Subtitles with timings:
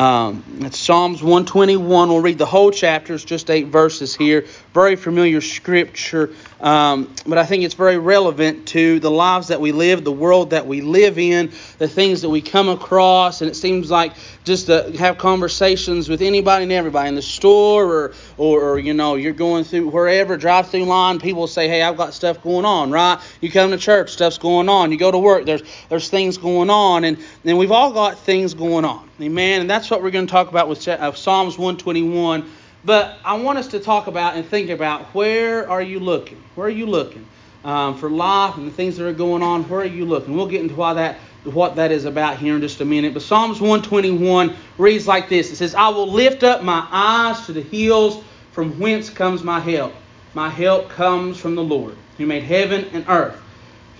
[0.00, 2.08] Um, it's Psalms 121.
[2.08, 3.12] We'll read the whole chapter.
[3.12, 4.46] It's just eight verses here.
[4.72, 9.72] Very familiar scripture, um, but I think it's very relevant to the lives that we
[9.72, 13.42] live, the world that we live in, the things that we come across.
[13.42, 17.84] And it seems like just to have conversations with anybody and everybody in the store
[17.84, 21.82] or, or, or you know, you're going through wherever, drive through line, people say, hey,
[21.82, 23.20] I've got stuff going on, right?
[23.42, 24.92] You come to church, stuff's going on.
[24.92, 27.04] You go to work, there's, there's things going on.
[27.04, 29.09] And, and we've all got things going on.
[29.22, 29.60] Amen.
[29.60, 32.50] And that's what we're going to talk about with uh, Psalms 121.
[32.86, 36.42] But I want us to talk about and think about where are you looking?
[36.54, 37.26] Where are you looking
[37.62, 39.64] um, for life and the things that are going on?
[39.64, 40.34] Where are you looking?
[40.34, 43.12] We'll get into why that what that is about here in just a minute.
[43.12, 45.50] But Psalms 121 reads like this.
[45.50, 49.60] It says, "I will lift up my eyes to the hills, from whence comes my
[49.60, 49.92] help.
[50.32, 53.40] My help comes from the Lord, who made heaven and earth."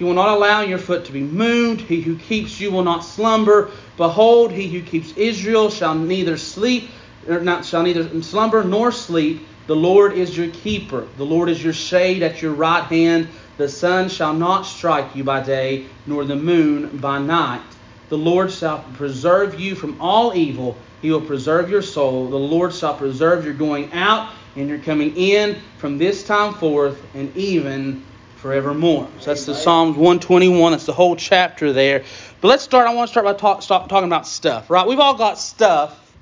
[0.01, 1.83] He will not allow your foot to be moved.
[1.83, 3.71] He who keeps you will not slumber.
[3.97, 6.91] Behold, he who keeps Israel shall neither sleep,
[7.29, 9.47] or not shall neither slumber nor sleep.
[9.66, 11.07] The Lord is your keeper.
[11.16, 13.29] The Lord is your shade at your right hand.
[13.57, 17.63] The sun shall not strike you by day, nor the moon by night.
[18.09, 20.77] The Lord shall preserve you from all evil.
[21.02, 22.29] He will preserve your soul.
[22.29, 27.01] The Lord shall preserve your going out and your coming in from this time forth
[27.15, 28.05] and even
[28.41, 29.07] forevermore.
[29.21, 30.73] So that's the Psalms 121.
[30.73, 32.05] That's the whole chapter there.
[32.41, 32.88] But let's start.
[32.88, 34.87] I want to start by talk, start talking about stuff, right?
[34.87, 36.15] We've all got stuff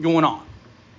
[0.00, 0.44] going on.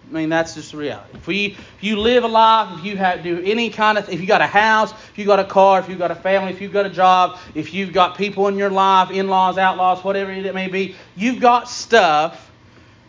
[0.09, 1.17] I mean, that's just the reality.
[1.17, 4.21] If, we, if you live a life, if you have do any kind of, if
[4.21, 6.61] you got a house, if you got a car, if you got a family, if
[6.61, 10.53] you've got a job, if you've got people in your life, in-laws, outlaws, whatever it
[10.53, 12.51] may be, you've got stuff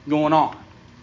[0.08, 0.56] going on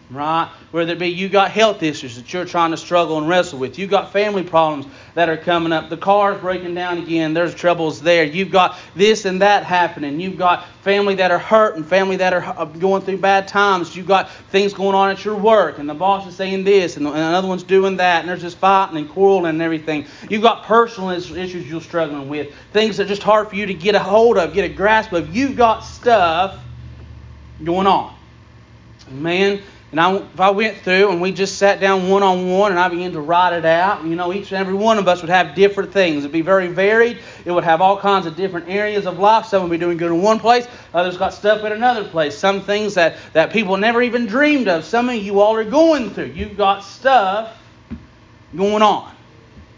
[0.09, 0.49] right?
[0.71, 3.79] Whether it be you got health issues that you're trying to struggle and wrestle with,
[3.79, 8.01] you got family problems that are coming up, the car's breaking down again, there's troubles
[8.01, 8.23] there.
[8.23, 10.19] You've got this and that happening.
[10.19, 13.95] You've got family that are hurt and family that are uh, going through bad times.
[13.95, 17.07] You've got things going on at your work, and the boss is saying this, and
[17.07, 20.05] another one's doing that, and there's just fighting and quarreling and everything.
[20.29, 23.73] You've got personal issues you're struggling with, things that are just hard for you to
[23.73, 25.36] get a hold of, get a grasp of.
[25.36, 26.59] You've got stuff
[27.63, 28.13] going on.
[29.09, 29.61] Man,
[29.93, 32.80] and I, if I went through and we just sat down one on one and
[32.80, 35.30] I began to write it out, you know, each and every one of us would
[35.30, 36.23] have different things.
[36.23, 37.20] It'd be very varied.
[37.45, 39.45] It would have all kinds of different areas of life.
[39.45, 42.36] Some would be doing good in one place, others got stuff in another place.
[42.36, 44.83] Some things that, that people never even dreamed of.
[44.83, 46.31] Some of you all are going through.
[46.33, 47.55] You've got stuff
[48.55, 49.12] going on.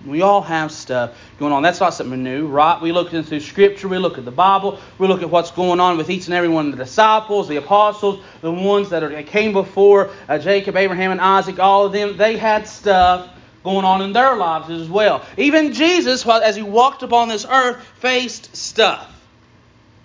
[0.06, 1.64] We all have stuff going on.
[1.64, 2.80] That's not something new, right?
[2.80, 5.98] We look into Scripture, we look at the Bible, we look at what's going on
[5.98, 9.28] with each and every one of the disciples, the apostles, the ones that, are, that
[9.28, 11.60] came before uh, Jacob, Abraham, and Isaac.
[11.60, 13.30] All of them, they had stuff
[13.64, 15.26] going on in their lives as well.
[15.38, 19.12] Even Jesus, as he walked upon this earth, faced stuff.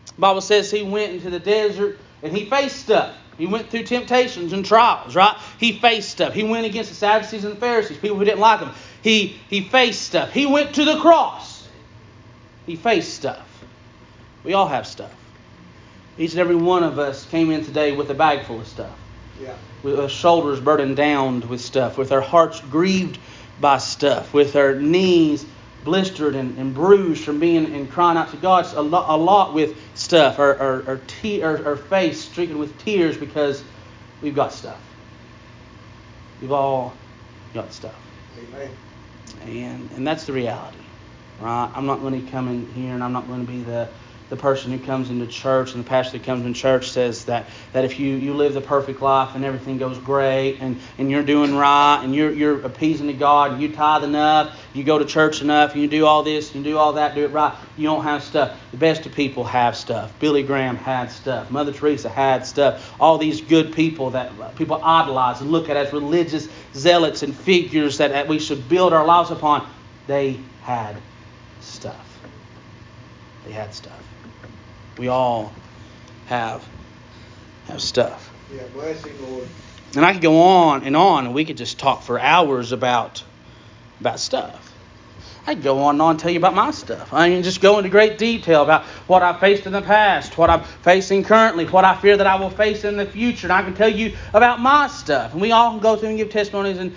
[0.07, 3.15] The Bible says he went into the desert and he faced stuff.
[3.39, 5.35] He went through temptations and trials, right?
[5.59, 6.35] He faced stuff.
[6.35, 8.71] He went against the Sadducees and the Pharisees, people who didn't like him.
[9.03, 10.33] He, he faced stuff.
[10.33, 11.69] He went to the cross.
[12.67, 13.47] He faced stuff.
[14.45, 15.15] We all have stuff.
[16.19, 18.97] Each and every one of us came in today with a bag full of stuff.
[19.41, 19.55] Yeah.
[19.83, 23.19] With our shoulders burdened down with stuff, with our hearts grieved
[23.61, 25.47] by stuff, with our knees
[25.85, 28.71] blistered and, and bruised from being and crying out to God.
[28.75, 30.39] a, lot, a lot with stuff.
[30.39, 33.65] Our, our, our, te- our, our face streaking with tears because
[34.21, 34.81] we've got stuff.
[36.41, 36.95] We've all
[37.55, 37.95] got stuff.
[38.39, 38.71] Amen.
[39.43, 40.85] And, and that's the reality,
[41.41, 41.71] right?
[41.75, 43.89] I'm not going to come in here and I'm not going to be the,
[44.31, 47.47] the person who comes into church and the pastor that comes in church says that,
[47.73, 51.25] that if you, you live the perfect life and everything goes great and, and you're
[51.25, 55.05] doing right and you're, you're appeasing to God and you tithe enough, you go to
[55.05, 57.85] church enough, and you do all this, you do all that, do it right, you
[57.85, 58.57] don't have stuff.
[58.71, 60.17] The best of people have stuff.
[60.21, 61.51] Billy Graham had stuff.
[61.51, 62.95] Mother Teresa had stuff.
[63.01, 67.99] All these good people that people idolize and look at as religious zealots and figures
[67.99, 69.69] that, that we should build our lives upon,
[70.07, 70.97] they had
[71.61, 72.07] stuff.
[73.45, 74.10] They had stuff.
[74.99, 75.53] We all
[76.27, 76.67] have
[77.69, 78.33] have stuff.
[78.55, 79.47] Yeah, blessing, Lord.
[79.97, 83.23] And I could go on and on, and we could just talk for hours about
[84.01, 84.67] about stuff.
[85.47, 87.13] I could go on and on and tell you about my stuff.
[87.13, 90.51] I can just go into great detail about what I've faced in the past, what
[90.51, 93.47] I'm facing currently, what I fear that I will face in the future.
[93.47, 95.33] And I can tell you about my stuff.
[95.33, 96.95] And we all can go through and give testimonies and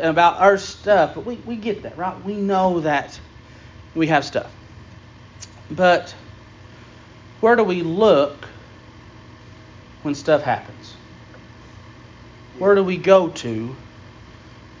[0.00, 1.14] about our stuff.
[1.14, 2.22] But we, we get that, right?
[2.24, 3.18] We know that
[3.94, 4.52] we have stuff.
[5.70, 6.14] But
[7.44, 8.48] where do we look
[10.00, 10.94] when stuff happens?
[12.58, 13.76] Where do we go to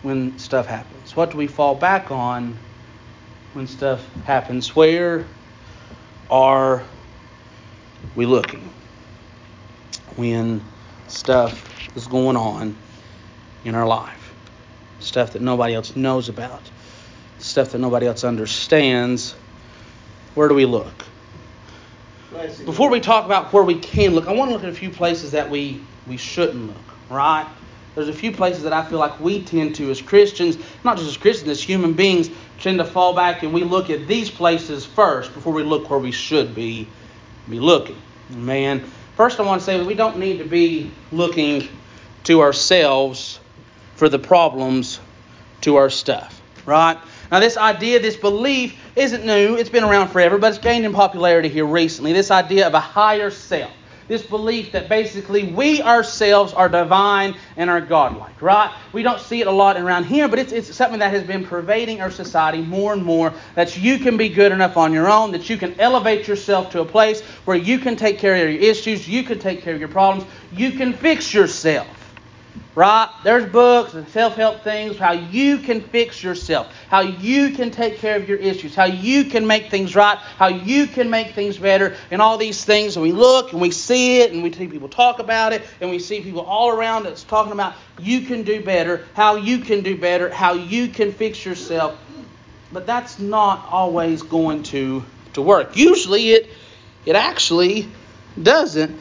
[0.00, 1.14] when stuff happens?
[1.14, 2.56] What do we fall back on
[3.52, 4.74] when stuff happens?
[4.74, 5.26] Where
[6.30, 6.82] are
[8.16, 8.66] we looking
[10.16, 10.62] when
[11.08, 12.74] stuff is going on
[13.66, 14.32] in our life.
[15.00, 16.62] Stuff that nobody else knows about.
[17.40, 19.34] Stuff that nobody else understands.
[20.34, 21.04] Where do we look?
[22.64, 24.90] Before we talk about where we can look, I want to look at a few
[24.90, 27.46] places that we, we shouldn't look, right?
[27.94, 31.08] There's a few places that I feel like we tend to, as Christians, not just
[31.08, 32.28] as Christians, as human beings,
[32.58, 35.98] tend to fall back and we look at these places first before we look where
[35.98, 36.88] we should be,
[37.48, 38.00] be looking.
[38.30, 38.84] Man,
[39.16, 41.68] first I want to say we don't need to be looking
[42.24, 43.38] to ourselves
[43.94, 44.98] for the problems
[45.60, 46.98] to our stuff, right?
[47.34, 49.56] Now, this idea, this belief, isn't new.
[49.56, 52.12] It's been around forever, but it's gained in popularity here recently.
[52.12, 53.72] This idea of a higher self.
[54.06, 58.72] This belief that basically we ourselves are divine and are godlike, right?
[58.92, 61.44] We don't see it a lot around here, but it's, it's something that has been
[61.44, 63.34] pervading our society more and more.
[63.56, 66.82] That you can be good enough on your own, that you can elevate yourself to
[66.82, 69.80] a place where you can take care of your issues, you can take care of
[69.80, 72.03] your problems, you can fix yourself.
[72.74, 73.08] Right?
[73.22, 77.98] There's books and self help things, how you can fix yourself, how you can take
[77.98, 81.56] care of your issues, how you can make things right, how you can make things
[81.56, 82.96] better, and all these things.
[82.96, 85.88] And we look and we see it, and we see people talk about it, and
[85.88, 89.82] we see people all around us talking about you can do better, how you can
[89.82, 91.96] do better, how you can fix yourself.
[92.72, 95.04] But that's not always going to,
[95.34, 95.76] to work.
[95.76, 96.50] Usually it,
[97.06, 97.88] it actually
[98.40, 99.00] doesn't.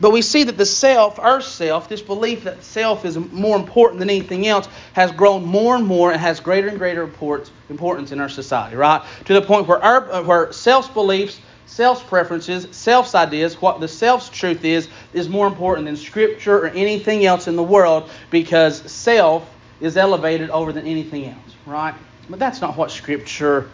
[0.00, 3.98] But we see that the self, our self, this belief that self is more important
[3.98, 8.20] than anything else, has grown more and more and has greater and greater importance in
[8.20, 9.04] our society, right?
[9.24, 13.88] To the point where our uh, where self beliefs, self preferences, self ideas, what the
[13.88, 18.88] self's truth is, is more important than Scripture or anything else in the world because
[18.90, 21.94] self is elevated over than anything else, right?
[22.30, 23.68] But that's not what Scripture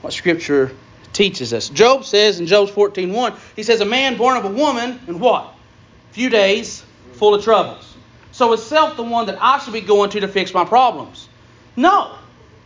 [0.00, 0.70] what Scripture
[1.12, 1.68] teaches us.
[1.68, 5.54] Job says in Job 14:1, he says, "A man born of a woman, and what?
[6.12, 7.94] Few days full of troubles.
[8.32, 11.28] So is self the one that I should be going to to fix my problems?
[11.76, 12.14] No,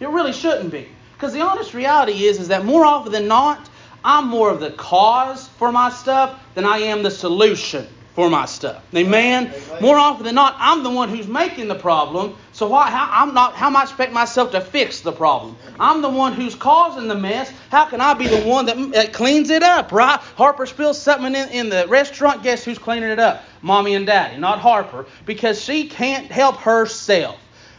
[0.01, 0.89] it really shouldn't be.
[1.15, 3.69] Because the honest reality is, is that more often than not,
[4.05, 8.45] I'm more of the cause for my stuff than I am the solution for my
[8.45, 8.85] stuff.
[8.95, 9.53] Amen?
[9.81, 12.37] More often than not, I'm the one who's making the problem.
[12.53, 15.57] So why, how, I'm not, how am I expect myself to fix the problem?
[15.81, 17.51] I'm the one who's causing the mess.
[17.71, 20.21] How can I be the one that, that cleans it up, right?
[20.37, 22.43] Harper spills something in, in the restaurant.
[22.43, 23.45] Guess who's cleaning it up?
[23.63, 27.39] Mommy and Daddy, not Harper, because she can't help herself.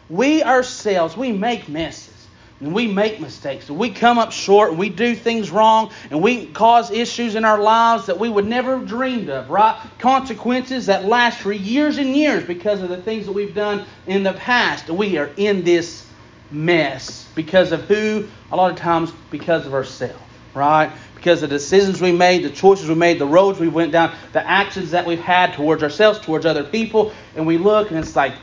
[0.09, 2.22] We ourselves, we make messes
[2.63, 6.21] and we make mistakes and we come up short and we do things wrong and
[6.21, 9.77] we cause issues in our lives that we would never have dreamed of, right?
[9.99, 14.23] Consequences that last for years and years because of the things that we've done in
[14.23, 14.89] the past.
[14.89, 16.07] We are in this
[16.51, 18.29] mess because of who?
[18.49, 20.23] A lot of times because of ourselves,
[20.53, 20.89] right?
[21.15, 24.47] Because the decisions we made, the choices we made, the roads we went down, the
[24.47, 28.35] actions that we've had towards ourselves, towards other people, and we look and it's like,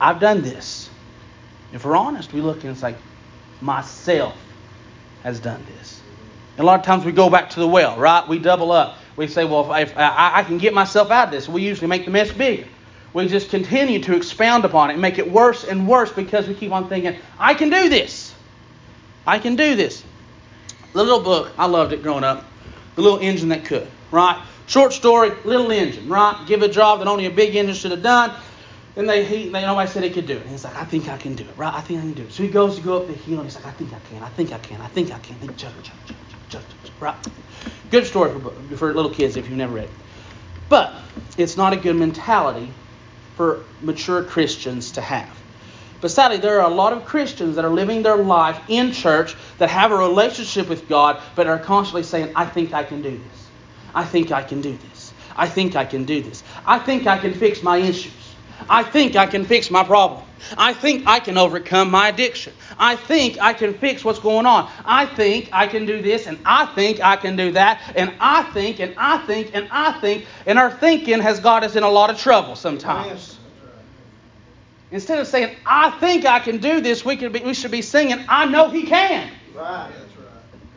[0.00, 0.90] I've done this.
[1.72, 2.96] If we're honest, we look and it's like,
[3.62, 4.36] myself
[5.22, 6.00] has done this.
[6.56, 8.26] And a lot of times we go back to the well, right?
[8.28, 8.98] We double up.
[9.16, 11.86] We say, well, if, if I, I, can get myself out of this, we usually
[11.86, 12.66] make the mess bigger.
[13.14, 16.54] We just continue to expound upon it and make it worse and worse because we
[16.54, 18.34] keep on thinking, I can do this.
[19.26, 20.02] I can do this.
[20.92, 22.44] The little book, I loved it growing up.
[22.96, 24.42] The little engine that could, right?
[24.66, 26.42] Short story, little engine, right?
[26.46, 28.32] Give a job that only a big engine should have done.
[28.94, 30.42] And they, he, they, nobody said he could do it.
[30.42, 31.72] And he's like, I think I can do it, right?
[31.72, 32.32] I think I can do it.
[32.32, 34.22] So he goes to go up the hill and he's like, I think I can,
[34.22, 35.36] I think I can, I think I can.
[35.36, 36.18] Think, jump, jump, jump,
[36.50, 37.16] jump, jump, right?
[37.90, 39.90] Good story for, for little kids if you've never read it.
[40.68, 40.94] But
[41.38, 42.70] it's not a good mentality
[43.36, 45.30] for mature Christians to have.
[46.02, 49.36] But sadly, there are a lot of Christians that are living their life in church
[49.58, 53.10] that have a relationship with God, but are constantly saying, I think I can do
[53.10, 53.48] this.
[53.94, 55.12] I think I can do this.
[55.36, 56.42] I think I can do this.
[56.66, 58.12] I think I can fix my issues.
[58.68, 60.22] I think I can fix my problem.
[60.58, 62.52] I think I can overcome my addiction.
[62.78, 64.70] I think I can fix what's going on.
[64.84, 68.42] I think I can do this, and I think I can do that, and I
[68.52, 71.90] think, and I think, and I think, and our thinking has got us in a
[71.90, 73.38] lot of trouble sometimes.
[74.90, 77.82] Instead of saying, I think I can do this, we, could be, we should be
[77.82, 79.30] singing, I know He can.
[79.54, 79.90] Right.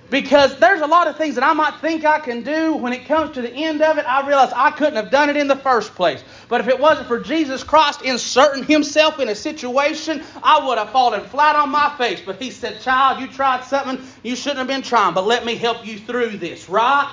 [0.09, 2.75] Because there's a lot of things that I might think I can do.
[2.75, 5.35] When it comes to the end of it, I realize I couldn't have done it
[5.35, 6.23] in the first place.
[6.47, 10.91] But if it wasn't for Jesus Christ inserting himself in a situation, I would have
[10.91, 12.21] fallen flat on my face.
[12.25, 15.55] But he said, Child, you tried something you shouldn't have been trying, but let me
[15.55, 17.11] help you through this, right?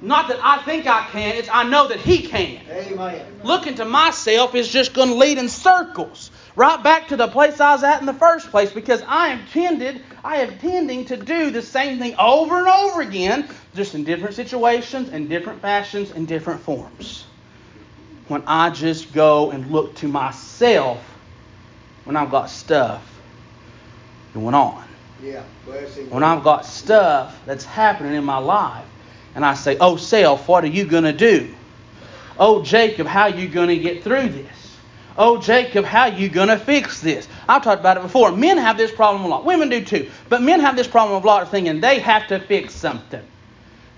[0.00, 2.60] Not that I think I can, it's I know that he can.
[2.68, 3.24] Amen.
[3.42, 7.58] Looking to myself is just going to lead in circles right back to the place
[7.58, 11.16] I was at in the first place because I am tended, I am tending to
[11.16, 16.10] do the same thing over and over again, just in different situations, in different fashions,
[16.10, 17.23] in different forms.
[18.28, 20.98] When I just go and look to myself
[22.04, 23.02] when I've got stuff
[24.32, 24.84] going on.
[25.22, 25.42] Yeah.
[26.10, 28.84] When I've got stuff that's happening in my life,
[29.34, 31.52] and I say, "Oh, self, what are you gonna do?
[32.38, 34.76] Oh, Jacob, how are you gonna get through this?
[35.16, 38.32] Oh, Jacob, how are you gonna fix this?" I've talked about it before.
[38.32, 39.44] Men have this problem a lot.
[39.44, 42.38] Women do too, but men have this problem a lot of thinking they have to
[42.38, 43.22] fix something.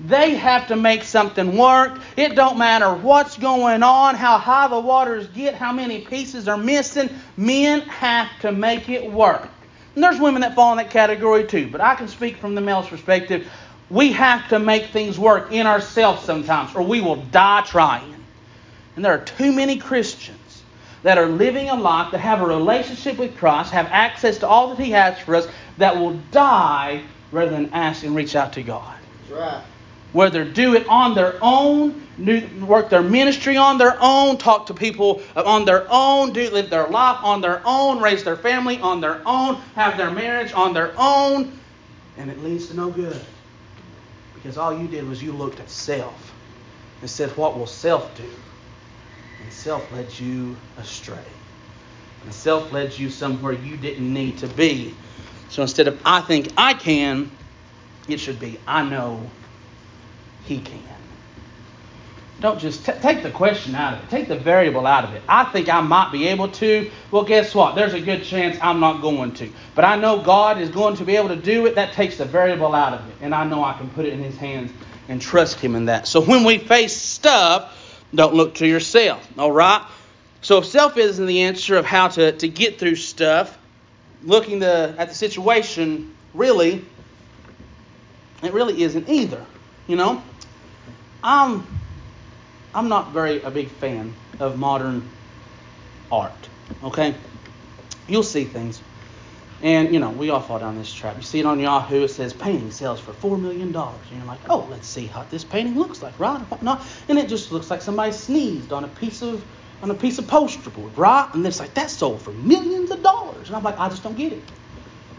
[0.01, 1.99] They have to make something work.
[2.17, 6.59] It don't matter what's going on, how high the waters get, how many pieces are
[6.59, 7.09] missing.
[7.37, 9.49] Men have to make it work.
[9.95, 12.61] And there's women that fall in that category too, but I can speak from the
[12.61, 13.51] male's perspective.
[13.89, 18.15] We have to make things work in ourselves sometimes, or we will die trying.
[18.97, 20.63] And there are too many Christians
[21.05, 24.75] that are living a life that have a relationship with Christ, have access to all
[24.75, 25.49] that He has for us,
[25.79, 28.95] that will die rather than ask and reach out to God.
[29.29, 29.63] That's right
[30.13, 32.07] whether do it on their own,
[32.67, 36.89] work their ministry on their own, talk to people on their own, do live their
[36.89, 40.93] life on their own, raise their family on their own, have their marriage on their
[40.97, 41.59] own,
[42.17, 43.21] and it leads to no good.
[44.35, 46.33] Because all you did was you looked at self
[47.01, 48.31] and said, What will self do?
[49.43, 51.19] And self led you astray.
[52.25, 54.95] And self led you somewhere you didn't need to be.
[55.49, 57.31] So instead of I think I can,
[58.09, 59.21] it should be I know
[60.47, 60.83] he can.
[62.39, 64.11] Don't just t- take the question out of it.
[64.11, 65.23] Take the variable out of it.
[65.27, 66.91] I think I might be able to.
[67.11, 67.75] Well, guess what?
[67.75, 69.51] There's a good chance I'm not going to.
[69.75, 71.77] But I know God is going to be able to do it.
[71.77, 73.15] That takes the variable out of it.
[73.23, 74.71] And I know I can put it in His hands
[75.09, 76.07] and trust Him in that.
[76.07, 79.27] So when we face stuff, don't look to yourself.
[79.39, 79.87] All right?
[80.43, 83.57] So if self isn't the answer of how to, to get through stuff,
[84.23, 86.85] looking the, at the situation, really,
[88.43, 89.45] it really isn't either.
[89.87, 90.23] You know?
[91.27, 91.67] I'm
[92.73, 95.11] I'm not very a big fan of modern
[96.09, 96.49] art.
[96.85, 97.17] Okay,
[98.07, 98.81] you'll see things,
[99.61, 101.17] and you know we all fall down this trap.
[101.17, 102.05] You see it on Yahoo.
[102.05, 105.25] It says painting sells for four million dollars, and you're like, oh, let's see how
[105.25, 106.45] this painting looks like, right?
[106.63, 109.45] Not, and it just looks like somebody sneezed on a piece of
[109.83, 111.29] on a piece of poster board, right?
[111.35, 114.17] And it's like that sold for millions of dollars, and I'm like, I just don't
[114.17, 114.53] get it.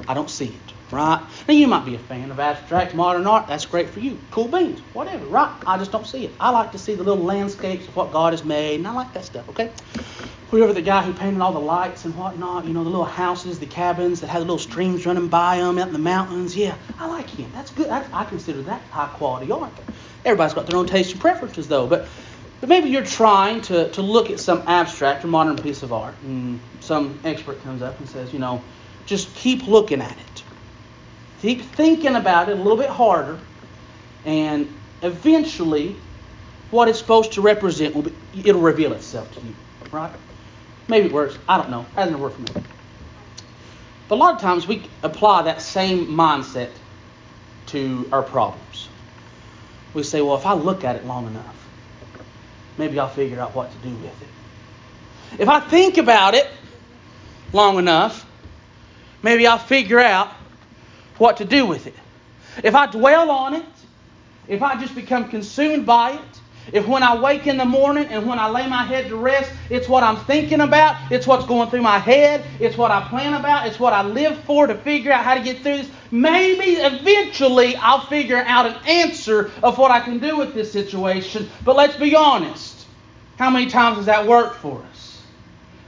[0.08, 1.22] I don't see it right?
[1.48, 3.48] Now you might be a fan of abstract modern art.
[3.48, 4.18] That's great for you.
[4.32, 5.54] Cool beans, whatever, right?
[5.66, 6.32] I just don't see it.
[6.40, 9.14] I like to see the little landscapes of what God has made, and I like
[9.14, 9.48] that stuff.
[9.50, 9.72] Okay.
[10.50, 13.60] Whoever the guy who painted all the lights and whatnot, you know, the little houses,
[13.60, 16.56] the cabins that had the little streams running by them out in the mountains.
[16.56, 17.52] Yeah, I like him.
[17.54, 17.90] That's good.
[17.90, 19.74] I, I consider that high quality art.
[20.24, 21.86] Everybody's got their own taste and preferences, though.
[21.88, 22.08] But
[22.60, 26.16] but maybe you're trying to, to look at some abstract or modern piece of art,
[26.24, 28.64] and some expert comes up and says, you know,
[29.08, 30.38] just keep looking at it
[31.42, 33.40] Keep thinking about it a little bit harder,
[34.26, 34.68] and
[35.04, 35.96] eventually,
[36.72, 39.54] what it's supposed to represent will be, it'll reveal itself to you,
[39.92, 40.12] right?
[40.88, 41.38] Maybe it works.
[41.48, 41.82] I don't know.
[41.82, 42.66] It hasn't worked for me.
[44.08, 46.70] But a lot of times we apply that same mindset
[47.68, 48.90] to our problems.
[49.94, 51.68] We say, well, if I look at it long enough,
[52.78, 55.40] maybe I'll figure out what to do with it.
[55.40, 56.48] If I think about it
[57.54, 58.27] long enough,
[59.24, 60.32] maybe I'll figure out
[61.18, 61.96] what to do with it.
[62.64, 63.66] If I dwell on it,
[64.48, 66.42] if I just become consumed by it,
[66.74, 69.52] if when I wake in the morning and when I lay my head to rest,
[69.70, 73.34] it's what I'm thinking about, it's what's going through my head, it's what I plan
[73.34, 76.72] about, it's what I live for to figure out how to get through this, maybe
[76.74, 81.50] eventually I'll figure out an answer of what I can do with this situation.
[81.64, 82.86] But let's be honest.
[83.38, 84.97] How many times has that worked for us?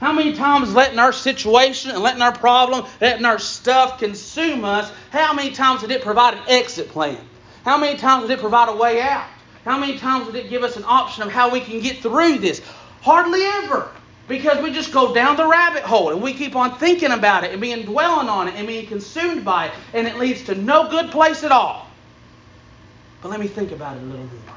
[0.00, 4.90] How many times letting our situation and letting our problem, letting our stuff consume us,
[5.10, 7.18] how many times did it provide an exit plan?
[7.66, 9.26] How many times did it provide a way out?
[9.66, 12.38] How many times did it give us an option of how we can get through
[12.38, 12.62] this?
[13.02, 13.90] Hardly ever.
[14.26, 17.50] Because we just go down the rabbit hole and we keep on thinking about it
[17.50, 20.88] and being dwelling on it and being consumed by it, and it leads to no
[20.88, 21.88] good place at all.
[23.20, 24.56] But let me think about it a little more.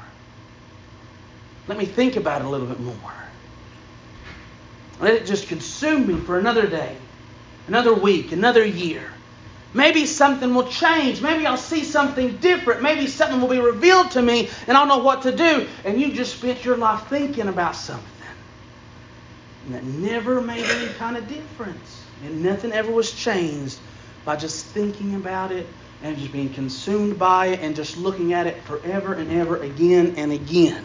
[1.68, 3.12] Let me think about it a little bit more.
[5.00, 6.96] Let it just consume me for another day,
[7.66, 9.10] another week, another year.
[9.74, 11.20] Maybe something will change.
[11.20, 12.80] Maybe I'll see something different.
[12.80, 15.66] Maybe something will be revealed to me and I'll know what to do.
[15.84, 18.08] And you just spent your life thinking about something.
[19.66, 22.04] And that never made any kind of difference.
[22.24, 23.78] And nothing ever was changed
[24.24, 25.66] by just thinking about it
[26.02, 30.14] and just being consumed by it and just looking at it forever and ever again
[30.16, 30.84] and again.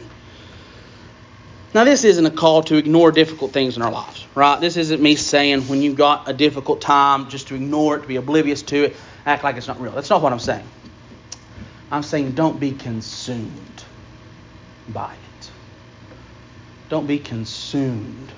[1.71, 4.59] Now, this isn't a call to ignore difficult things in our lives, right?
[4.59, 8.07] This isn't me saying when you've got a difficult time just to ignore it, to
[8.07, 8.95] be oblivious to it,
[9.25, 9.91] act like it's not real.
[9.91, 10.65] That's not what I'm saying.
[11.91, 13.83] I'm saying don't be consumed
[14.87, 15.51] by it.
[16.89, 18.31] Don't be consumed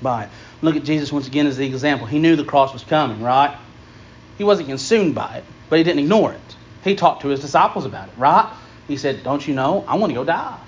[0.00, 0.30] by it.
[0.60, 2.08] Look at Jesus once again as the example.
[2.08, 3.56] He knew the cross was coming, right?
[4.38, 6.56] He wasn't consumed by it, but he didn't ignore it.
[6.82, 8.52] He talked to his disciples about it, right?
[8.88, 10.58] He said, "Don't you know I want to go die?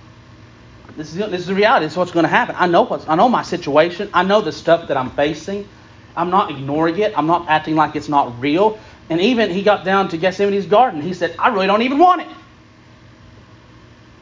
[0.96, 1.86] This is this is the reality.
[1.86, 2.54] This is what's going to happen.
[2.58, 4.10] I know what's I know my situation.
[4.14, 5.68] I know the stuff that I'm facing.
[6.16, 7.16] I'm not ignoring it.
[7.18, 8.78] I'm not acting like it's not real.
[9.10, 11.00] And even he got down to Gethsemane's garden.
[11.02, 12.28] He said, I really don't even want it.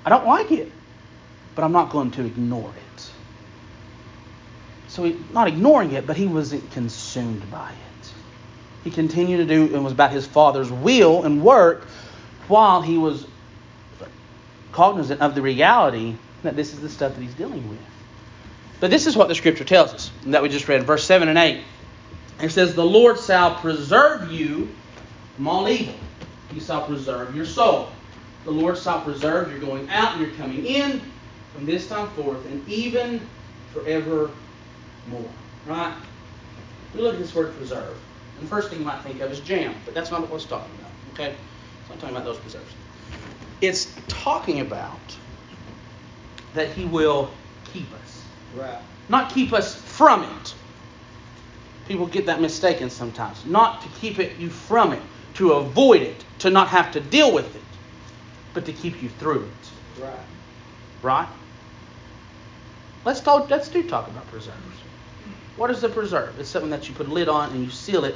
[0.04, 0.72] I don't like it,
[1.54, 3.10] but I'm not going to ignore it.
[4.88, 8.12] So he not ignoring it, but he wasn't consumed by it.
[8.84, 11.84] He continued to do and was about his father's will and work
[12.48, 13.26] while he was
[14.72, 17.78] cognizant of the reality that this is the stuff that he's dealing with.
[18.80, 21.38] But this is what the scripture tells us that we just read, verse 7 and
[21.38, 21.62] 8.
[22.42, 24.68] It says, The Lord shall preserve you
[25.36, 25.94] from all evil.
[26.52, 27.90] He shall preserve your soul.
[28.44, 31.00] The Lord shall preserve your going out and your coming in
[31.54, 33.20] from this time forth and even
[33.72, 34.32] forevermore.
[35.66, 35.94] Right?
[36.94, 37.96] We look at this word preserve.
[38.38, 40.44] And the first thing you might think of is jam, but that's not what it's
[40.44, 40.90] talking about.
[41.12, 41.36] Okay?
[41.80, 42.72] It's not talking about those preserves.
[43.60, 44.98] It's talking about
[46.54, 47.30] that He will
[47.72, 48.24] keep us.
[48.54, 48.78] Right.
[49.08, 50.54] Not keep us from it.
[51.88, 53.44] People get that mistaken sometimes.
[53.44, 55.02] Not to keep it you from it,
[55.34, 57.62] to avoid it, to not have to deal with it,
[58.54, 60.02] but to keep you through it.
[60.02, 60.18] Right.
[61.02, 61.28] Right?
[63.04, 64.56] Let's talk let's do talk about preserves.
[65.56, 66.38] What is a preserve?
[66.38, 68.14] It's something that you put a lid on and you seal it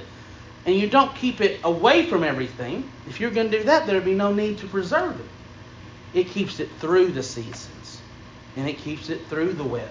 [0.65, 2.91] and you don't keep it away from everything.
[3.09, 6.19] If you're going to do that, there'd be no need to preserve it.
[6.19, 7.86] It keeps it through the seasons.
[8.57, 9.91] And it keeps it through the weather.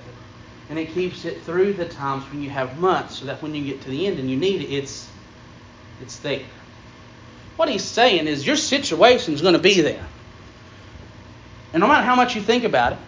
[0.70, 3.64] And it keeps it through the times when you have months so that when you
[3.64, 5.08] get to the end and you need it, it's
[6.02, 6.46] it's there.
[7.56, 10.06] What he's saying is your situation is going to be there.
[11.72, 13.00] And no matter how much you think about it,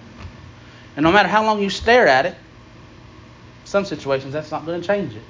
[0.96, 2.36] and no matter how long you stare at it,
[3.66, 5.22] some situations that's not going to change it.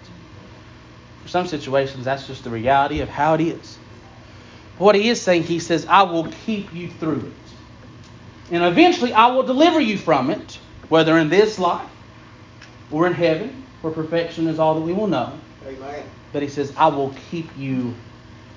[1.23, 3.77] For some situations, that's just the reality of how it is.
[4.77, 7.46] What he is saying, he says, I will keep you through it.
[8.51, 11.89] And eventually I will deliver you from it, whether in this life
[12.91, 15.37] or in heaven, where perfection is all that we will know.
[15.65, 16.03] Amen.
[16.33, 17.93] But he says, I will keep you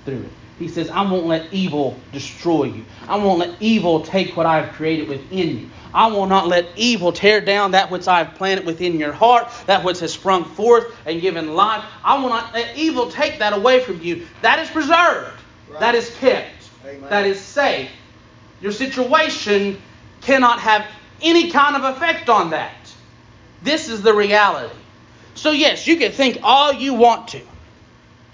[0.05, 0.29] through it.
[0.59, 2.85] He says, I won't let evil destroy you.
[3.07, 5.69] I won't let evil take what I've created within you.
[5.93, 9.83] I will not let evil tear down that which I've planted within your heart, that
[9.83, 11.83] which has sprung forth and given life.
[12.03, 14.27] I will not let evil take that away from you.
[14.41, 15.39] That is preserved.
[15.69, 15.79] Right.
[15.79, 16.69] That is kept.
[16.85, 17.09] Amen.
[17.09, 17.89] That is safe.
[18.61, 19.81] Your situation
[20.21, 20.85] cannot have
[21.21, 22.93] any kind of effect on that.
[23.63, 24.75] This is the reality.
[25.35, 27.41] So, yes, you can think all you want to.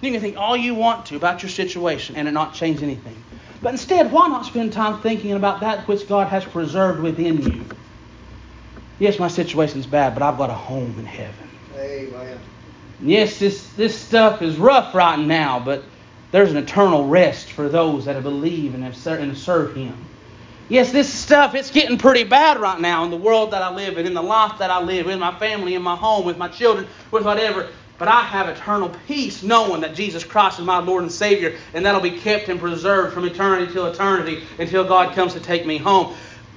[0.01, 3.23] You can think all you want to about your situation and it not change anything.
[3.61, 7.65] But instead, why not spend time thinking about that which God has preserved within you?
[8.99, 11.49] Yes, my situation's bad, but I've got a home in heaven.
[11.75, 12.39] Amen.
[13.01, 15.83] Yes, this, this stuff is rough right now, but
[16.31, 19.95] there's an eternal rest for those that believe and have ser- and serve Him.
[20.69, 23.97] Yes, this stuff, it's getting pretty bad right now in the world that I live
[23.97, 26.49] in, in the life that I live, in my family, in my home, with my
[26.49, 27.69] children, with whatever.
[27.97, 31.85] But I have eternal peace knowing that Jesus Christ is my Lord and Savior, and
[31.85, 35.77] that'll be kept and preserved from eternity till eternity until God comes to take me
[35.77, 36.15] home.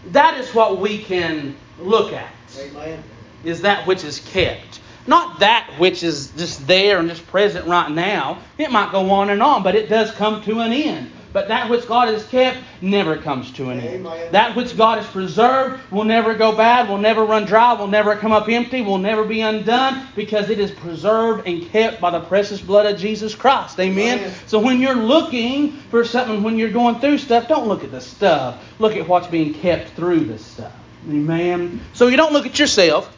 [0.09, 3.03] That is what we can look at, Amen.
[3.44, 4.81] is that which is kept.
[5.07, 8.38] Not that which is just there and just present right now.
[8.59, 11.11] It might go on and on, but it does come to an end.
[11.33, 14.07] But that which God has kept never comes to an end.
[14.07, 14.33] Amen.
[14.33, 18.16] That which God has preserved will never go bad, will never run dry, will never
[18.16, 22.21] come up empty, will never be undone because it is preserved and kept by the
[22.21, 23.79] precious blood of Jesus Christ.
[23.79, 24.19] Amen.
[24.19, 24.35] Amen.
[24.47, 28.01] So when you're looking for something, when you're going through stuff, don't look at the
[28.01, 28.64] stuff.
[28.79, 30.73] Look at what's being kept through the stuff.
[31.09, 31.81] Amen.
[31.93, 33.16] So you don't look at yourself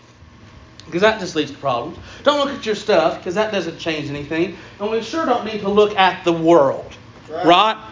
[0.87, 1.99] because that just leads to problems.
[2.23, 4.57] Don't look at your stuff because that doesn't change anything.
[4.79, 6.93] And we sure don't need to look at the world.
[7.31, 7.47] Right.
[7.47, 7.92] Right?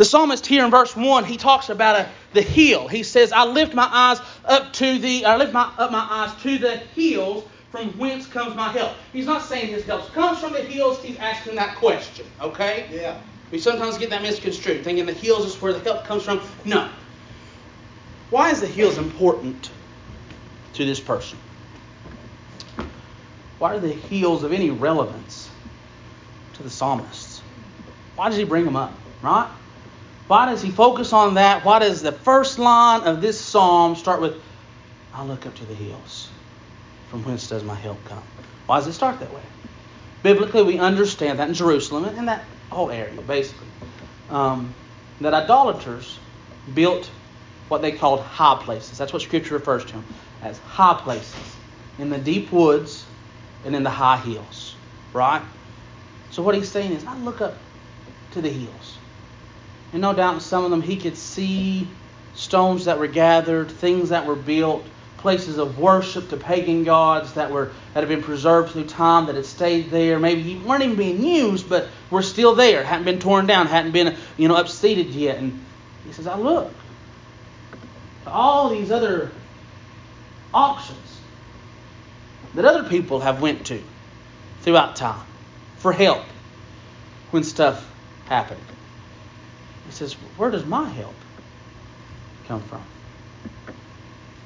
[0.00, 2.88] The psalmist here in verse 1, he talks about a, the hill.
[2.88, 6.34] He says, I lift my eyes up to the I lift my up my eyes
[6.42, 8.94] to the hills from whence comes my help.
[9.12, 12.24] He's not saying his help comes from the hills, he's asking that question.
[12.40, 12.88] Okay?
[12.90, 13.20] Yeah.
[13.50, 16.40] We sometimes get that misconstrued, thinking the hills is where the help comes from.
[16.64, 16.88] No.
[18.30, 19.70] Why is the hills important
[20.72, 21.36] to this person?
[23.58, 25.50] Why are the hills of any relevance
[26.54, 27.42] to the psalmist?
[28.16, 28.94] Why does he bring them up?
[29.20, 29.50] Right?
[30.30, 31.64] Why does he focus on that?
[31.64, 34.36] Why does the first line of this psalm start with,
[35.12, 36.28] I look up to the hills?
[37.08, 38.22] From whence does my help come?
[38.66, 39.42] Why does it start that way?
[40.22, 43.66] Biblically, we understand that in Jerusalem and that whole area, basically,
[44.28, 44.72] um,
[45.20, 46.20] that idolaters
[46.72, 47.10] built
[47.66, 48.98] what they called high places.
[48.98, 50.04] That's what Scripture refers to them.
[50.42, 51.56] as high places,
[51.98, 53.04] in the deep woods
[53.64, 54.76] and in the high hills.
[55.12, 55.42] Right?
[56.30, 57.56] So what he's saying is, I look up
[58.30, 58.99] to the hills.
[59.92, 61.88] And no doubt in some of them he could see
[62.34, 64.84] stones that were gathered, things that were built,
[65.18, 69.34] places of worship to pagan gods that were that had been preserved through time, that
[69.34, 70.18] had stayed there.
[70.18, 74.16] Maybe weren't even being used, but were still there, hadn't been torn down, hadn't been
[74.36, 75.38] you know upseated yet.
[75.38, 75.64] And
[76.06, 76.72] he says, I look
[78.24, 79.30] to all these other
[80.54, 81.20] auctions
[82.54, 83.82] that other people have went to
[84.62, 85.26] throughout time
[85.76, 86.24] for help
[87.30, 87.88] when stuff
[88.26, 88.60] happened.
[89.90, 91.16] He says, Where does my help
[92.46, 92.84] come from?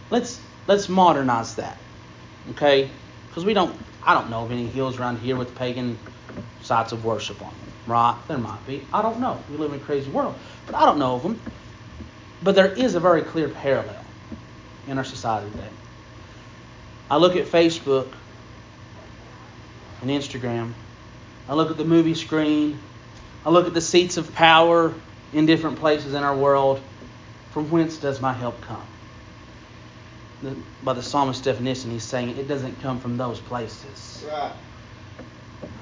[0.09, 1.77] Let's let's modernize that.
[2.53, 2.89] Okay?
[3.29, 5.99] Because we don't I don't know of any hills around here with pagan
[6.63, 7.73] sites of worship on them.
[7.87, 8.19] Right?
[8.27, 8.87] There might be.
[8.91, 9.39] I don't know.
[9.51, 10.35] We live in a crazy world.
[10.65, 11.39] But I don't know of them.
[12.43, 14.03] But there is a very clear parallel
[14.89, 15.69] in our society today.
[17.11, 18.11] I look at Facebook
[20.01, 20.73] and Instagram.
[21.51, 22.79] I look at the movie screen.
[23.45, 24.95] I look at the seats of power
[25.35, 26.81] in different places in our world.
[27.53, 28.83] From whence does my help come?
[30.83, 34.25] by the psalmist's definition, he's saying it doesn't come from those places.
[34.31, 34.53] Right.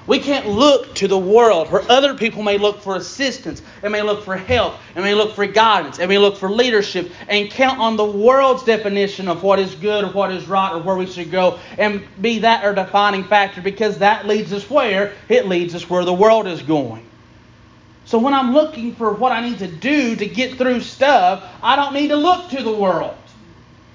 [0.05, 4.01] We can't look to the world where other people may look for assistance, and may
[4.01, 7.79] look for help, and may look for guidance, and may look for leadership, and count
[7.79, 11.05] on the world's definition of what is good or what is right or where we
[11.05, 15.13] should go, and be that our defining factor because that leads us where?
[15.29, 17.05] It leads us where the world is going.
[18.13, 21.75] So when I'm looking for what I need to do to get through stuff, I
[21.75, 23.17] don't need to look to the world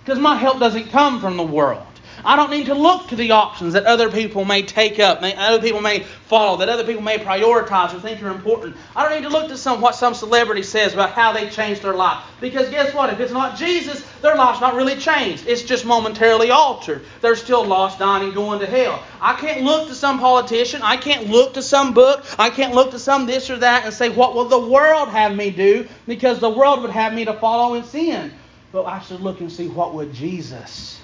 [0.04, 1.86] because my help doesn't come from the world.
[2.24, 5.34] I don't need to look to the options that other people may take up, may,
[5.36, 8.76] other people may follow, that other people may prioritize or think are important.
[8.96, 11.82] I don't need to look to some what some celebrity says about how they changed
[11.82, 12.24] their life.
[12.40, 13.12] Because guess what?
[13.12, 15.46] If it's not Jesus, their life's not really changed.
[15.46, 17.04] It's just momentarily altered.
[17.20, 19.02] They're still lost, dying, and going to hell.
[19.20, 20.82] I can't look to some politician.
[20.82, 22.24] I can't look to some book.
[22.38, 25.34] I can't look to some this or that and say, what will the world have
[25.34, 25.86] me do?
[26.06, 28.32] Because the world would have me to follow in sin.
[28.72, 31.00] But I should look and see what would Jesus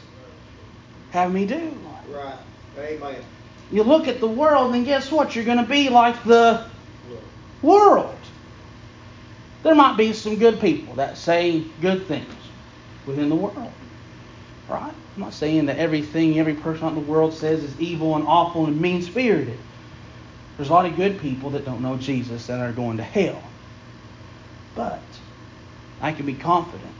[1.14, 1.72] have me do.
[2.10, 2.38] Right.
[2.78, 3.24] Amen.
[3.70, 5.34] You look at the world, and guess what?
[5.34, 6.66] You're going to be like the
[7.62, 8.18] world.
[9.62, 12.34] There might be some good people that say good things
[13.06, 13.72] within the world.
[14.68, 14.92] Right?
[15.14, 18.66] I'm not saying that everything every person in the world says is evil and awful
[18.66, 19.58] and mean spirited.
[20.56, 23.42] There's a lot of good people that don't know Jesus that are going to hell.
[24.74, 25.02] But
[26.00, 26.90] I can be confident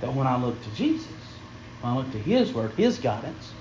[0.00, 1.06] that when I look to Jesus,
[1.80, 3.52] when I look to His Word, His guidance,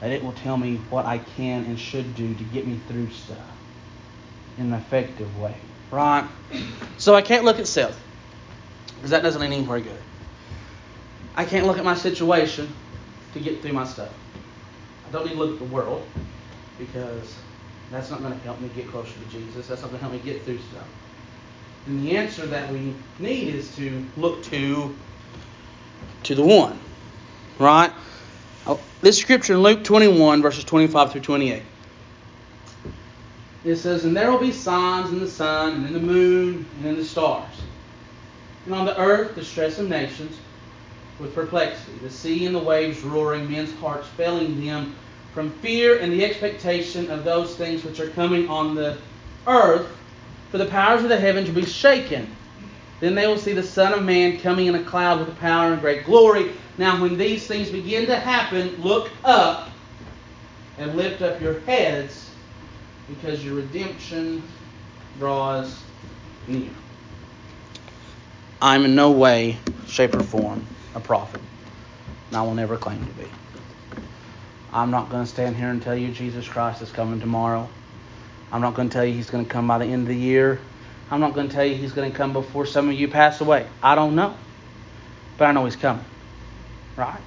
[0.00, 3.10] that it will tell me what I can and should do to get me through
[3.10, 3.38] stuff
[4.56, 5.56] in an effective way.
[5.90, 6.28] Right?
[6.98, 7.98] So I can't look at self,
[8.96, 10.00] because that doesn't lead anywhere good.
[11.34, 12.72] I can't look at my situation
[13.32, 14.12] to get through my stuff.
[15.08, 16.04] I don't need to look at the world,
[16.78, 17.34] because
[17.90, 19.66] that's not going to help me get closer to Jesus.
[19.66, 20.86] That's not going to help me get through stuff.
[21.86, 24.94] And the answer that we need is to look to
[26.24, 26.78] to the one.
[27.58, 27.92] Right?
[28.66, 31.62] Oh, this scripture in Luke 21, verses 25 through 28.
[33.64, 36.86] It says, And there will be signs in the sun, and in the moon, and
[36.86, 37.62] in the stars.
[38.64, 40.38] And on the earth, the stress of nations
[41.18, 44.94] with perplexity, the sea and the waves roaring, men's hearts failing them
[45.34, 48.96] from fear and the expectation of those things which are coming on the
[49.46, 49.88] earth,
[50.50, 52.34] for the powers of the heavens will be shaken.
[53.00, 55.72] Then they will see the Son of Man coming in a cloud with a power
[55.72, 56.52] and great glory.
[56.78, 59.68] Now, when these things begin to happen, look up
[60.78, 62.30] and lift up your heads
[63.08, 64.42] because your redemption
[65.18, 65.82] draws
[66.46, 66.70] near.
[68.62, 70.64] I'm in no way, shape, or form
[70.94, 71.40] a prophet,
[72.28, 73.26] and I will never claim to be.
[74.72, 77.68] I'm not going to stand here and tell you Jesus Christ is coming tomorrow.
[78.52, 80.16] I'm not going to tell you he's going to come by the end of the
[80.16, 80.60] year.
[81.10, 83.40] I'm not going to tell you he's going to come before some of you pass
[83.40, 83.66] away.
[83.82, 84.36] I don't know.
[85.38, 86.04] But I know he's coming.
[86.98, 87.20] Right?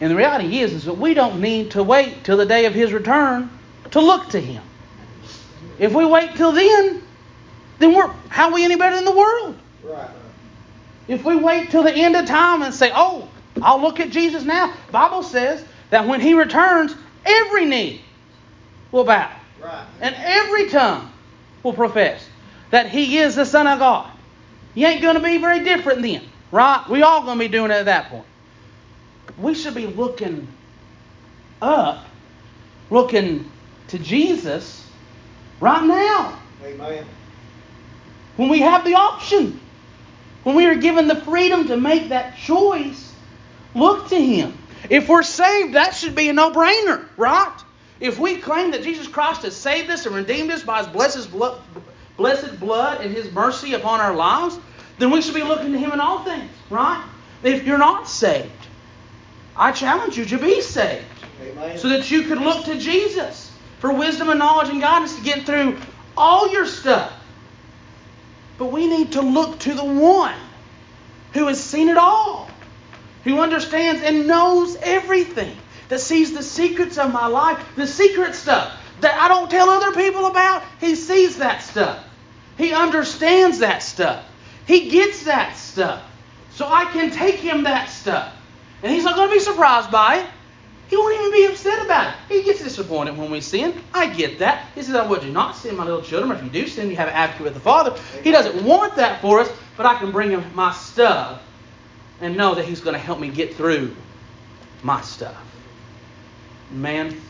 [0.00, 2.74] And the reality is, is that we don't need to wait till the day of
[2.74, 3.50] his return
[3.92, 4.62] to look to him.
[5.78, 7.02] If we wait till then,
[7.78, 9.56] then we're how are we any better than the world?
[9.84, 10.10] Right.
[11.06, 13.28] If we wait till the end of time and say, "Oh,
[13.62, 18.00] I'll look at Jesus now," Bible says that when He returns, every knee
[18.90, 19.30] will bow,
[19.62, 19.86] right.
[20.00, 21.10] and every tongue
[21.62, 22.26] will profess
[22.70, 24.10] that he is the Son of God.
[24.74, 26.84] You ain't going to be very different then, right?
[26.88, 28.26] We all going to be doing it at that point.
[29.38, 30.48] We should be looking
[31.60, 32.06] up,
[32.90, 33.50] looking
[33.88, 34.88] to Jesus
[35.60, 36.38] right now.
[36.64, 37.06] Amen.
[38.36, 39.60] When we have the option,
[40.42, 43.12] when we are given the freedom to make that choice,
[43.74, 44.56] look to Him.
[44.88, 47.52] If we're saved, that should be a no brainer, right?
[47.98, 51.30] If we claim that Jesus Christ has saved us and redeemed us by His blessed
[51.30, 51.60] blood,
[52.16, 54.58] blessed blood and His mercy upon our lives,
[54.98, 57.04] then we should be looking to Him in all things, right?
[57.42, 58.50] If you're not saved,
[59.56, 61.04] I challenge you to be saved
[61.42, 61.78] Amen.
[61.78, 65.46] so that you could look to Jesus for wisdom and knowledge and guidance to get
[65.46, 65.78] through
[66.16, 67.12] all your stuff.
[68.58, 70.38] But we need to look to the one
[71.32, 72.50] who has seen it all,
[73.24, 75.56] who understands and knows everything,
[75.88, 79.92] that sees the secrets of my life, the secret stuff that I don't tell other
[79.92, 80.62] people about.
[80.80, 82.02] He sees that stuff.
[82.56, 84.24] He understands that stuff.
[84.66, 86.02] He gets that stuff.
[86.50, 88.32] So I can take him that stuff.
[88.86, 90.26] And he's not going to be surprised by it.
[90.86, 92.14] He won't even be upset about it.
[92.28, 93.74] He gets disappointed when we sin.
[93.92, 94.68] I get that.
[94.76, 96.30] He says, I would you not sin, my little children.
[96.30, 98.00] If you do sin, you have an advocate with the Father.
[98.22, 101.42] He doesn't want that for us, but I can bring him my stuff
[102.20, 103.96] and know that he's going to help me get through
[104.84, 105.34] my stuff.
[106.70, 107.20] Man,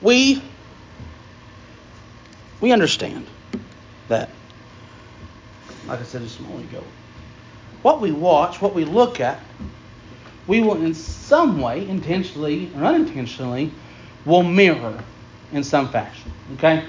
[0.00, 0.40] we
[2.60, 3.26] we understand
[4.06, 4.30] that.
[5.88, 6.84] Like I said just a moment ago,
[7.82, 9.40] what we watch, what we look at,
[10.46, 13.70] we will in some way, intentionally or unintentionally,
[14.24, 15.02] will mirror
[15.52, 16.32] in some fashion.
[16.54, 16.84] Okay?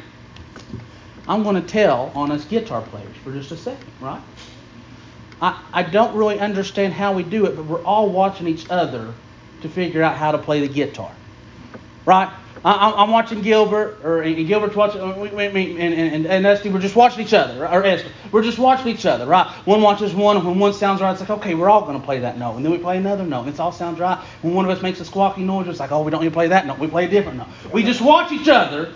[1.27, 4.21] I'm going to tell on us guitar players for just a second, right?
[5.41, 9.13] I, I don't really understand how we do it, but we're all watching each other
[9.61, 11.11] to figure out how to play the guitar.
[12.05, 12.31] Right?
[12.65, 17.25] I, am watching Gilbert, or Gilbert's watching, uh, and, and, and Esty, we're just watching
[17.25, 19.47] each other, or Esther, we're just watching each other, right?
[19.65, 22.05] One watches one, and when one sounds right, it's like, okay, we're all going to
[22.05, 22.55] play that note.
[22.55, 24.17] And then we play another note, and it all sounds right.
[24.41, 26.47] When one of us makes a squawky noise, it's like, oh, we don't to play
[26.47, 27.47] that note, we play a different note.
[27.73, 28.93] We just watch each other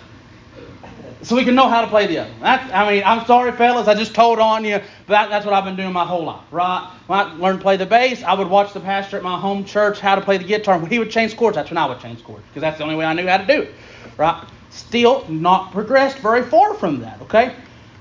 [1.22, 2.30] so we can know how to play the other.
[2.40, 5.54] That's, I mean, I'm sorry, fellas, I just told on you, but that, that's what
[5.54, 6.88] I've been doing my whole life, right?
[7.06, 9.64] When I learned to play the bass, I would watch the pastor at my home
[9.64, 10.78] church how to play the guitar.
[10.78, 12.94] When he would change chords, that's when I would change chords, because that's the only
[12.94, 13.74] way I knew how to do it,
[14.16, 14.46] right?
[14.70, 17.54] Still not progressed very far from that, okay?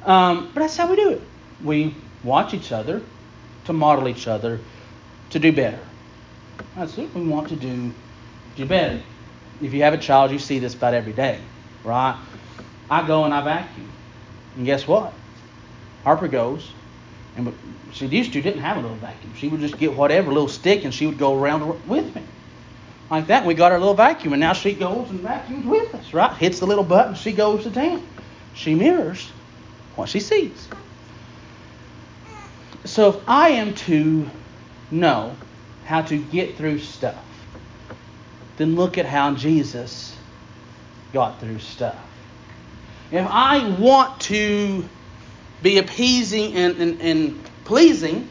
[0.06, 1.22] Um, but that's how we do it.
[1.64, 3.02] We watch each other
[3.66, 4.60] to model each other
[5.32, 5.80] to do better.
[6.76, 7.92] That's what we want to do,
[8.56, 9.02] do better.
[9.62, 11.40] If you have a child, you see this about every day,
[11.84, 12.16] right?
[12.90, 13.90] I go and I vacuum.
[14.56, 15.14] And guess what?
[16.04, 16.72] Harper goes,
[17.36, 17.54] and
[17.92, 19.34] she used to didn't have a little vacuum.
[19.36, 22.24] She would just get whatever little stick and she would go around with me.
[23.10, 26.14] Like that, we got our little vacuum, and now she goes and vacuums with us,
[26.14, 26.36] right?
[26.38, 28.06] Hits the little button, she goes to town.
[28.54, 29.32] She mirrors
[29.96, 30.68] what she sees.
[32.84, 34.30] So if I am to
[34.92, 35.36] know
[35.86, 37.24] how to get through stuff,
[38.58, 40.18] then look at how Jesus
[41.14, 42.07] got through stuff
[43.12, 44.88] if I want to
[45.62, 48.28] be appeasing and, and, and pleasing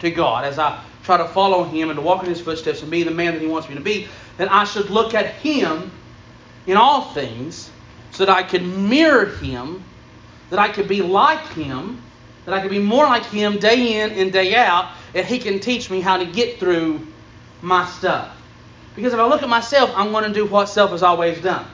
[0.00, 2.90] to God as I try to follow Him and to walk in His footsteps and
[2.90, 5.90] be the man that He wants me to be, then I should look at Him
[6.66, 7.70] in all things
[8.12, 9.82] so that I can mirror Him,
[10.50, 12.00] that I could be like Him,
[12.44, 15.60] that I could be more like Him day in and day out, and He can
[15.60, 17.06] teach me how to get through
[17.60, 18.36] my stuff.
[18.94, 21.66] Because if I look at myself, I'm going to do what self has always done.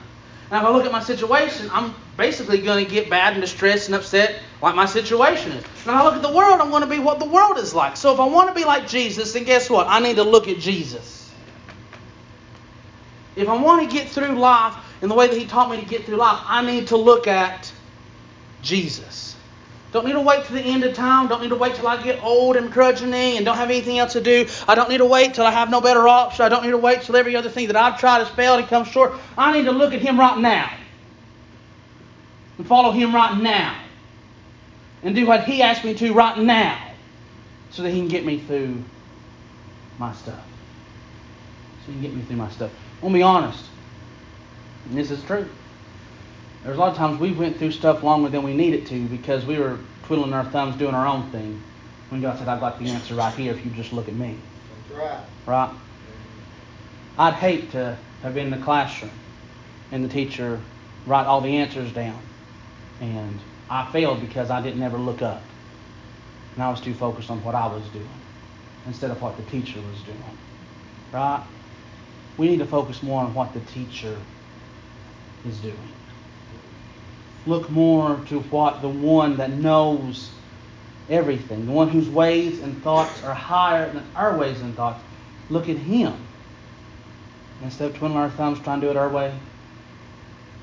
[0.49, 3.87] Now, if I look at my situation, I'm basically going to get bad and distressed
[3.87, 5.63] and upset like my situation is.
[5.85, 7.73] Now, if I look at the world, I'm going to be what the world is
[7.73, 7.97] like.
[7.97, 9.87] So, if I want to be like Jesus, then guess what?
[9.87, 11.31] I need to look at Jesus.
[13.35, 15.85] If I want to get through life in the way that He taught me to
[15.85, 17.71] get through life, I need to look at
[18.61, 19.36] Jesus.
[19.91, 21.27] Don't need to wait to the end of time.
[21.27, 24.13] Don't need to wait till I get old and crudgeony and don't have anything else
[24.13, 24.45] to do.
[24.67, 26.43] I don't need to wait till I have no better option.
[26.43, 28.67] I don't need to wait till every other thing that I've tried has failed and
[28.67, 29.13] come short.
[29.37, 30.69] I need to look at Him right now
[32.57, 33.81] and follow Him right now
[35.03, 36.91] and do what He asked me to right now
[37.71, 38.83] so that He can get me through
[39.99, 40.43] my stuff.
[41.85, 42.71] So He can get me through my stuff.
[42.99, 43.63] I want to be honest,
[44.89, 45.47] and this is true.
[46.67, 49.45] There's a lot of times we went through stuff longer than we needed to because
[49.45, 51.63] we were twiddling our thumbs doing our own thing.
[52.09, 54.37] When God said, I've got the answer right here if you just look at me.
[54.89, 55.19] That's right.
[55.45, 55.73] Right?
[57.17, 59.13] I'd hate to have been in the classroom
[59.93, 60.59] and the teacher
[61.05, 62.21] write all the answers down.
[62.99, 65.43] And I failed because I didn't ever look up.
[66.55, 68.09] And I was too focused on what I was doing
[68.85, 70.37] instead of what the teacher was doing.
[71.13, 71.45] Right?
[72.35, 74.17] We need to focus more on what the teacher
[75.45, 75.93] is doing
[77.47, 80.29] look more to what the one that knows
[81.09, 85.01] everything, the one whose ways and thoughts are higher than our ways and thoughts.
[85.49, 86.13] Look at him.
[87.63, 89.33] Instead of twiddling our thumbs trying to do it our way,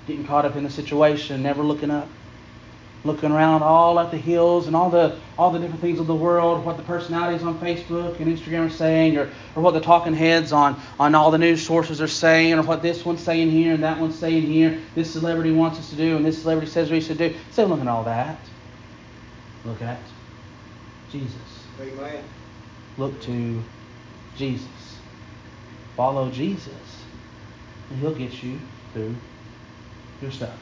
[0.07, 2.09] getting caught up in the situation, never looking up.
[3.05, 6.15] Looking around all at the hills and all the all the different things of the
[6.15, 10.15] world, what the personalities on Facebook and Instagram are saying, or, or what the talking
[10.15, 13.75] heads on, on all the news sources are saying, or what this one's saying here
[13.75, 16.91] and that one's saying here, this celebrity wants us to do and this celebrity says
[16.91, 17.35] we should do.
[17.57, 18.39] Of looking at all that,
[19.65, 19.99] look at
[21.11, 21.35] Jesus.
[21.81, 22.25] Amen.
[22.97, 23.63] Look to
[24.37, 24.69] Jesus.
[25.97, 26.73] Follow Jesus.
[27.91, 28.59] And he'll get you
[28.93, 29.15] through
[30.23, 30.59] your stuff.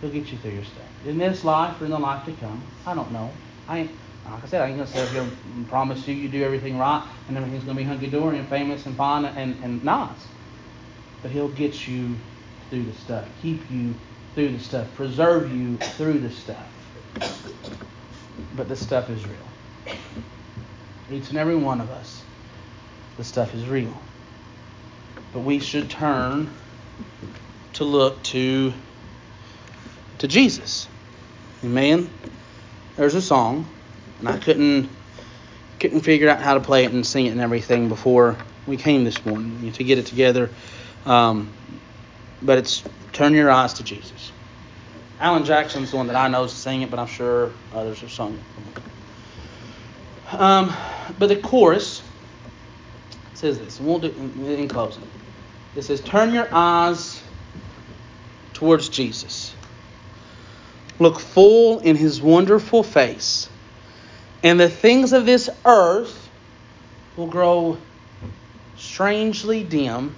[0.00, 0.84] He'll get you through your stuff.
[1.06, 3.30] In this life or in the life to come, I don't know.
[3.68, 3.90] I ain't,
[4.30, 7.06] like I said, I ain't gonna sit here and promise you you do everything right
[7.28, 10.26] and everything's gonna be hunky dory and famous and fine and, and nice.
[11.22, 12.16] But he'll get you
[12.70, 13.94] through the stuff, keep you
[14.34, 16.66] through the stuff, preserve you through the stuff.
[18.54, 19.94] But the stuff is real.
[21.10, 22.22] Each and every one of us,
[23.16, 23.94] the stuff is real.
[25.32, 26.50] But we should turn
[27.74, 28.72] to look to
[30.18, 30.88] to Jesus.
[31.64, 32.10] Amen.
[32.96, 33.66] There's a song,
[34.20, 34.88] and I couldn't
[35.78, 39.04] couldn't figure out how to play it and sing it and everything before we came
[39.04, 40.48] this morning to get it together.
[41.04, 41.52] Um,
[42.40, 44.32] but it's turn your eyes to Jesus.
[45.20, 48.10] Alan Jackson's the one that I know to sing it, but I'm sure others have
[48.10, 48.38] sung
[50.32, 50.34] it.
[50.34, 50.72] Um,
[51.18, 52.02] but the chorus
[53.34, 55.08] says this, and we'll do in closing.
[55.74, 57.22] It says, "Turn your eyes
[58.54, 59.54] towards Jesus."
[60.98, 63.48] Look full in his wonderful face,
[64.42, 66.28] and the things of this earth
[67.16, 67.78] will grow
[68.76, 70.14] strangely dim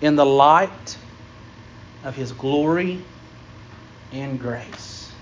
[0.00, 0.96] in the light
[2.04, 3.02] of his glory
[4.12, 5.12] and grace.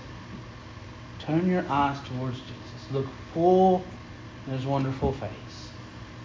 [1.19, 2.91] Turn your eyes towards Jesus.
[2.91, 3.83] Look full
[4.47, 5.69] in his wonderful face.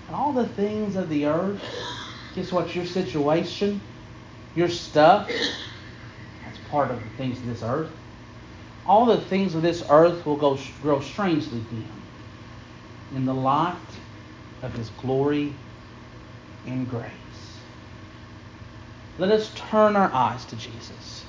[0.06, 1.62] And all the things of the earth,
[2.34, 2.74] guess what?
[2.74, 3.80] Your situation,
[4.54, 7.90] your stuff, that's part of the things of this earth
[8.86, 12.02] all the things of this earth will go, grow strangely dim
[13.14, 13.76] in the light
[14.62, 15.52] of His glory
[16.66, 17.10] and grace.
[19.18, 21.24] Let us turn our eyes to Jesus,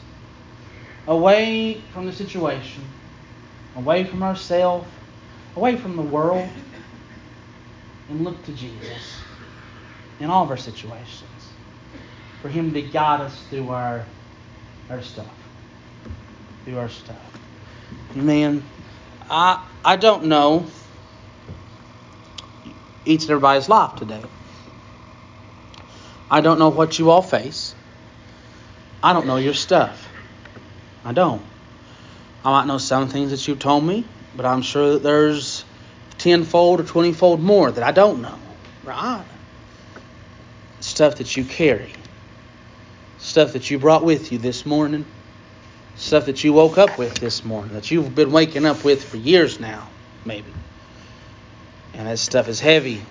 [1.07, 2.83] away from the situation,
[3.75, 4.87] away from ourselves,
[5.55, 6.49] away from the world,
[8.09, 9.21] and look to Jesus
[10.19, 11.23] in all of our situations
[12.41, 14.05] for Him to guide us through our,
[14.89, 15.33] our stuff.
[16.65, 17.36] Through our stuff.
[18.15, 18.63] Man,
[19.29, 20.65] I I don't know
[23.05, 24.23] each and everybody's life today.
[26.29, 27.73] I don't know what you all face.
[29.01, 30.07] I don't know your stuff.
[31.05, 31.41] I don't.
[32.43, 35.63] I might know some things that you've told me, but I'm sure that there's
[36.17, 38.37] tenfold or twentyfold more that I don't know.
[38.83, 39.23] Right?
[40.81, 41.93] Stuff that you carry.
[43.19, 45.05] Stuff that you brought with you this morning
[45.97, 49.17] stuff that you woke up with this morning, that you've been waking up with for
[49.17, 49.87] years now,
[50.23, 50.53] maybe.
[51.93, 53.01] And that stuff is heavy.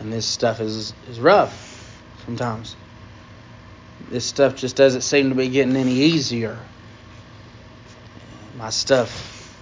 [0.00, 1.64] And this stuff is, is rough
[2.24, 2.74] sometimes.
[4.08, 6.58] This stuff just doesn't seem to be getting any easier.
[8.56, 9.54] My stuff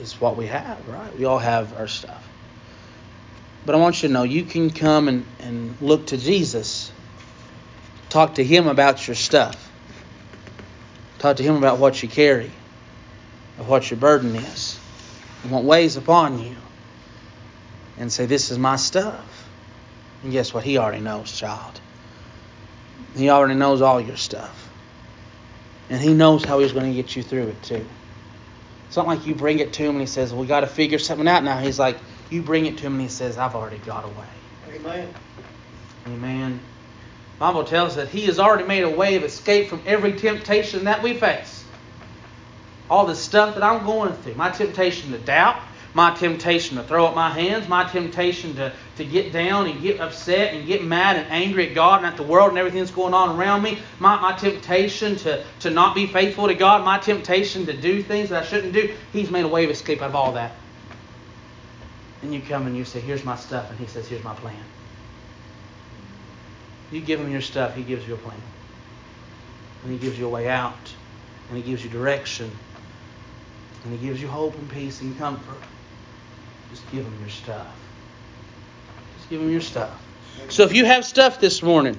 [0.00, 1.16] is what we have, right?
[1.16, 2.26] We all have our stuff.
[3.64, 6.90] But I want you to know you can come and, and look to Jesus,
[8.08, 9.69] talk to Him about your stuff
[11.20, 12.50] Talk to Him about what you carry,
[13.58, 14.80] of what your burden is,
[15.42, 16.56] and what weighs upon you.
[17.98, 19.46] And say, This is my stuff.
[20.22, 20.64] And guess what?
[20.64, 21.80] He already knows, child.
[23.14, 24.68] He already knows all your stuff.
[25.90, 27.86] And He knows how He's going to get you through it, too.
[28.88, 30.98] It's not like you bring it to Him and He says, We got to figure
[30.98, 31.58] something out now.
[31.58, 31.98] He's like,
[32.30, 34.74] You bring it to Him and He says, I've already got a way.
[34.74, 35.14] Amen.
[36.06, 36.60] Amen.
[37.40, 40.84] Bible tells us that He has already made a way of escape from every temptation
[40.84, 41.64] that we face.
[42.90, 45.56] All the stuff that I'm going through, my temptation to doubt,
[45.94, 50.00] my temptation to throw up my hands, my temptation to, to get down and get
[50.00, 52.90] upset and get mad and angry at God and at the world and everything that's
[52.90, 56.98] going on around me, my, my temptation to, to not be faithful to God, my
[56.98, 60.10] temptation to do things that I shouldn't do, He's made a way of escape out
[60.10, 60.52] of all that.
[62.20, 64.62] And you come and you say, Here's my stuff, and He says, Here's my plan.
[66.90, 68.40] You give him your stuff, he gives you a plan.
[69.84, 70.94] And he gives you a way out.
[71.48, 72.50] And he gives you direction.
[73.84, 75.62] And he gives you hope and peace and comfort.
[76.70, 77.66] Just give him your stuff.
[79.16, 80.02] Just give him your stuff.
[80.48, 81.98] So if you have stuff this morning,